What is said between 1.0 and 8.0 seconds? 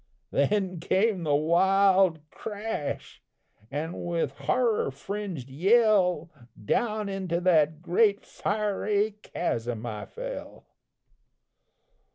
the wild crash, an' with horror fringed yell Down into that